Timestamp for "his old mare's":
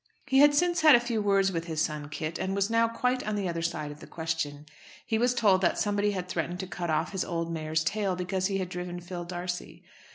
7.11-7.83